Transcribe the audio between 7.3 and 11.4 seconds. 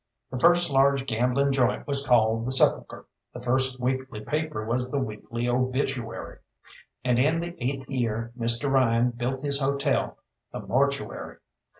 the eighth year Mr. Ryan built his hotel the "Mortuary."